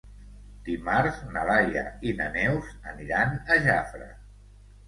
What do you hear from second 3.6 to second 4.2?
Jafre.